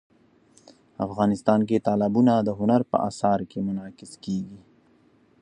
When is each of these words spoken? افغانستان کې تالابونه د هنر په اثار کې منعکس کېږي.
افغانستان 1.05 1.59
کې 1.69 1.83
تالابونه 1.87 2.33
د 2.41 2.49
هنر 2.59 2.81
په 2.91 2.97
اثار 3.09 3.39
کې 3.49 3.59
منعکس 3.67 4.11
کېږي. 4.23 4.59